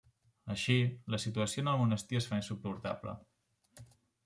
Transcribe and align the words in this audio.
Així, 0.53 0.77
la 1.15 1.19
situació 1.25 1.63
en 1.67 1.69
el 1.75 1.79
monestir 1.83 2.21
es 2.21 2.29
fa 2.33 2.41
insuportable. 2.43 3.17